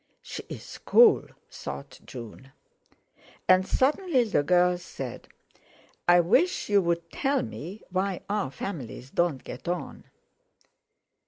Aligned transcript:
'She's 0.23 0.79
cool,' 0.83 1.27
thought 1.51 1.99
June. 2.07 2.51
And 3.47 3.67
suddenly 3.67 4.23
the 4.23 4.41
girl 4.41 4.79
said: 4.79 5.27
"I 6.07 6.21
wish 6.21 6.69
you'd 6.69 7.11
tell 7.11 7.43
me 7.43 7.83
why 7.91 8.21
our 8.27 8.49
families 8.49 9.11
don't 9.11 9.43
get 9.43 9.67
on?" 9.67 10.05